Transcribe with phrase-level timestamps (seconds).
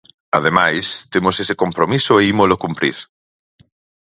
[0.37, 2.97] Ademais, temos ese compromiso e ímolo cumprir.